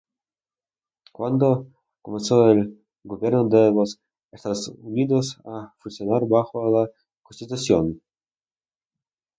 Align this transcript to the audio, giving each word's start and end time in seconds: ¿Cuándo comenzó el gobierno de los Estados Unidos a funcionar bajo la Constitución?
¿Cuándo 1.11 1.67
comenzó 2.01 2.49
el 2.49 2.75
gobierno 3.03 3.47
de 3.47 3.71
los 3.71 3.99
Estados 4.31 4.69
Unidos 4.79 5.39
a 5.45 5.75
funcionar 5.77 6.23
bajo 6.27 6.71
la 6.71 6.89
Constitución? 7.21 8.01